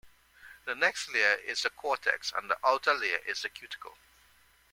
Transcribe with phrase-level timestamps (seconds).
[0.65, 3.95] The next layer is the cortex and the outer layer is the cuticle.